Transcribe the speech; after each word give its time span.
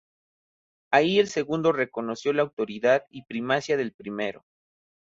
Ahí 0.91 1.19
el 1.19 1.27
segundo 1.27 1.71
reconoció 1.71 2.33
la 2.33 2.41
autoridad 2.41 3.05
y 3.11 3.25
primacía 3.25 3.77
del 3.77 3.93
primero. 3.93 4.43